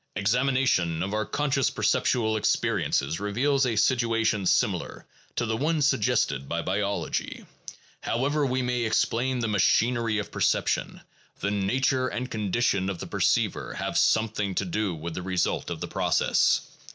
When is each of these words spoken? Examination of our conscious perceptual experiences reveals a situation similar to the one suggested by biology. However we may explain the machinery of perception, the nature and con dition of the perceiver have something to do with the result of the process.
Examination 0.15 1.03
of 1.03 1.13
our 1.13 1.27
conscious 1.27 1.69
perceptual 1.69 2.35
experiences 2.35 3.19
reveals 3.19 3.67
a 3.67 3.75
situation 3.75 4.47
similar 4.47 5.05
to 5.35 5.45
the 5.45 5.55
one 5.55 5.79
suggested 5.79 6.49
by 6.49 6.59
biology. 6.63 7.45
However 8.01 8.43
we 8.43 8.63
may 8.63 8.81
explain 8.81 9.37
the 9.37 9.47
machinery 9.47 10.17
of 10.17 10.31
perception, 10.31 11.01
the 11.39 11.51
nature 11.51 12.07
and 12.07 12.31
con 12.31 12.51
dition 12.51 12.89
of 12.89 12.97
the 12.97 13.05
perceiver 13.05 13.75
have 13.75 13.95
something 13.95 14.55
to 14.55 14.65
do 14.65 14.95
with 14.95 15.13
the 15.13 15.21
result 15.21 15.69
of 15.69 15.81
the 15.81 15.87
process. 15.87 16.61